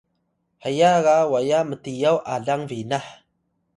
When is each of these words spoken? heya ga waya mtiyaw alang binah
heya 0.63 0.91
ga 1.05 1.15
waya 1.31 1.59
mtiyaw 1.69 2.17
alang 2.33 2.63
binah 2.69 3.05